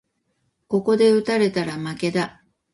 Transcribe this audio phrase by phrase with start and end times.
[0.67, 2.43] ここで打たれたら負けだ